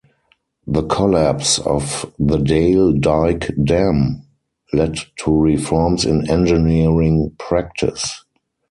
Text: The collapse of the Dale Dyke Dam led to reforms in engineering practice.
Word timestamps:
The 0.65 0.81
collapse 0.81 1.59
of 1.59 2.11
the 2.17 2.37
Dale 2.39 2.91
Dyke 2.91 3.51
Dam 3.63 4.23
led 4.73 4.97
to 5.17 5.31
reforms 5.31 6.05
in 6.05 6.27
engineering 6.27 7.35
practice. 7.37 8.23